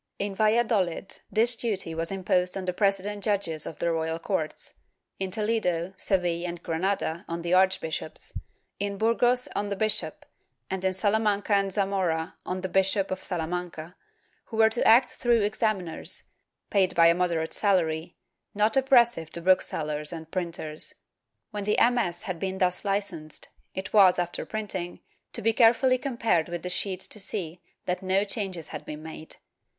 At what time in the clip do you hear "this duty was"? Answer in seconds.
1.31-2.11